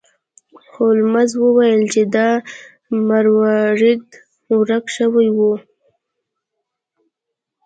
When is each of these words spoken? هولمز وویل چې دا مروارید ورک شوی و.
هولمز 0.73 1.31
وویل 1.43 1.81
چې 1.93 2.01
دا 2.15 2.29
مروارید 3.09 4.03
ورک 4.57 4.85
شوی 4.97 5.27
و. 5.37 5.39